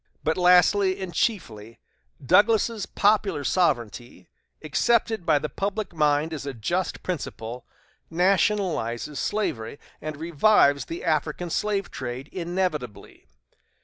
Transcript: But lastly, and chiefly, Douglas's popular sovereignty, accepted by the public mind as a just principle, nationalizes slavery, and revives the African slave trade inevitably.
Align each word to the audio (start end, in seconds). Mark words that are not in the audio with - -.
But 0.23 0.35
lastly, 0.35 0.99
and 0.99 1.13
chiefly, 1.13 1.79
Douglas's 2.25 2.87
popular 2.87 3.43
sovereignty, 3.43 4.29
accepted 4.63 5.27
by 5.27 5.37
the 5.37 5.47
public 5.47 5.93
mind 5.93 6.33
as 6.33 6.47
a 6.47 6.55
just 6.55 7.03
principle, 7.03 7.67
nationalizes 8.11 9.17
slavery, 9.17 9.77
and 10.01 10.17
revives 10.17 10.85
the 10.85 11.03
African 11.03 11.51
slave 11.51 11.91
trade 11.91 12.29
inevitably. 12.31 13.27